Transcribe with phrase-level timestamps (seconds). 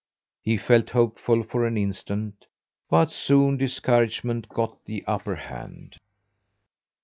[0.41, 2.47] He felt hopeful for an instant,
[2.89, 5.97] but soon discouragement got the upper hand.